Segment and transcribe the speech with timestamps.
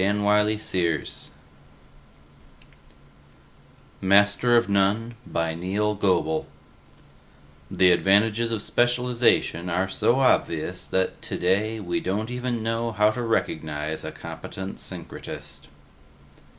[0.01, 0.59] net
[4.01, 6.47] MASTER OF NONE BY NEIL GOBLE
[7.69, 13.21] The advantages of specialization are so obvious that, today, we don't even know how to
[13.21, 15.67] recognize a competent syncretist!